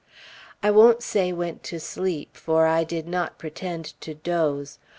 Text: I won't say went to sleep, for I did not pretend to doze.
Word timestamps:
I 0.63 0.71
won't 0.71 1.03
say 1.03 1.31
went 1.31 1.61
to 1.65 1.79
sleep, 1.79 2.35
for 2.35 2.65
I 2.65 2.83
did 2.83 3.07
not 3.07 3.37
pretend 3.37 3.93
to 4.01 4.15
doze. 4.15 4.79